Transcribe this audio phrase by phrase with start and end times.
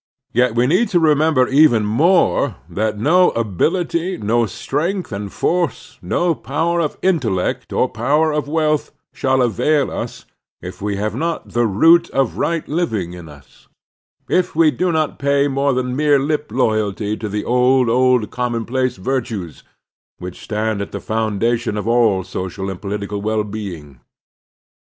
[0.33, 6.33] Yet we need to remember even more that no ability, no strength and force, no
[6.33, 10.25] power of intellect or power of wealth, shall avail us,
[10.59, 13.67] if we have not the root of right living in us;
[14.27, 18.31] if we do not pay more than a mere lip loyalty to the old, old
[18.31, 19.61] commonplace virtues,
[20.17, 23.99] which stand at the f otmdation of all social and political well being.